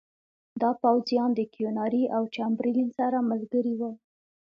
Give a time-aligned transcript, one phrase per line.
[0.61, 3.91] دا پوځیان د کیوناري او چمبرلین سره ملګري وو.